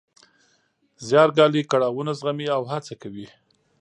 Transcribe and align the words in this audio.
زیار 1.07 1.29
ګالي، 1.37 1.61
کړاوونه 1.71 2.11
زغمي 2.19 2.47
او 2.55 2.63
هڅه 2.71 2.93
کوي. 3.01 3.27